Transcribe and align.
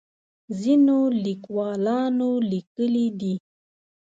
ځینو 0.61 0.99
لیکوالانو 1.25 2.29
لیکلي 2.51 3.07
دي. 3.19 3.33